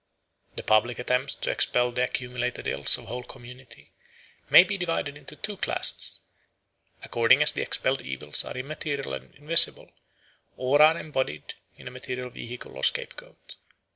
The 0.55 0.63
public 0.63 0.97
attempts 0.97 1.35
to 1.35 1.51
expel 1.51 1.91
the 1.91 2.05
accumulated 2.05 2.65
ills 2.65 2.97
of 2.97 3.03
a 3.03 3.07
whole 3.07 3.21
community 3.21 3.91
may 4.49 4.63
be 4.63 4.75
divided 4.75 5.15
into 5.15 5.35
two 5.35 5.57
classes, 5.57 6.21
according 7.03 7.43
as 7.43 7.51
the 7.51 7.61
expelled 7.61 8.01
evils 8.01 8.43
are 8.43 8.57
immaterial 8.57 9.13
and 9.13 9.35
invisible 9.35 9.91
or 10.57 10.81
are 10.81 10.97
embodied 10.97 11.53
in 11.77 11.87
a 11.87 11.91
material 11.91 12.31
vehicle 12.31 12.75
or 12.77 12.83
scape 12.83 13.15
goat. 13.15 13.53